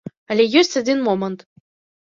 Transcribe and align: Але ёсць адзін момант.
Але 0.35 0.47
ёсць 0.61 0.79
адзін 0.81 1.05
момант. 1.09 1.47